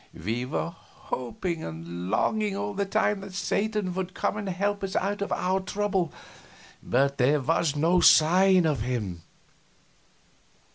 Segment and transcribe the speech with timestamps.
[0.15, 4.95] We were hoping and longing all the time that Satan would come and help us
[4.95, 6.11] out of our trouble,
[6.81, 9.21] but there was no sign of him.